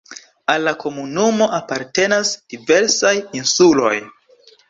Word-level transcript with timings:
Al 0.53 0.63
la 0.67 0.71
komunumo 0.83 1.49
apartenas 1.57 2.33
diversaj 2.53 3.13
insuloj. 3.41 3.95